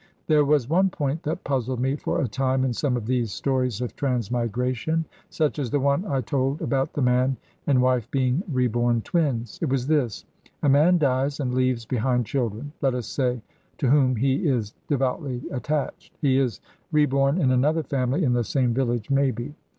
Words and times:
There 0.25 0.43
was 0.45 0.67
one 0.67 0.89
point 0.89 1.21
that 1.21 1.43
puzzled 1.43 1.79
me 1.79 1.95
for 1.95 2.19
a 2.21 2.27
time 2.27 2.65
in 2.65 2.73
some 2.73 2.97
of 2.97 3.05
these 3.05 3.31
stories 3.31 3.81
of 3.81 3.95
transmigration, 3.95 5.05
such 5.29 5.59
as 5.59 5.69
the 5.69 5.79
one 5.79 6.05
I 6.07 6.21
told 6.21 6.59
about 6.59 6.93
the 6.93 7.03
man 7.03 7.37
and 7.67 7.83
wife 7.83 8.09
being 8.09 8.41
reborn 8.51 9.01
twins. 9.03 9.59
It 9.61 9.69
was 9.69 9.85
this: 9.85 10.25
A 10.63 10.69
man 10.69 10.97
dies 10.97 11.39
and 11.39 11.53
leaves 11.53 11.85
behind 11.85 12.25
children, 12.25 12.71
let 12.81 12.95
us 12.95 13.05
say, 13.05 13.43
to 13.77 13.91
whom 13.91 14.15
he 14.15 14.47
is 14.47 14.73
devoutly 14.87 15.43
attached. 15.51 16.17
He 16.19 16.39
is 16.39 16.61
reborn 16.91 17.39
in 17.39 17.51
another 17.51 17.83
family 17.83 18.23
in 18.23 18.33
the 18.33 18.43
same 18.43 18.73
village, 18.73 19.11
maybe. 19.11 19.53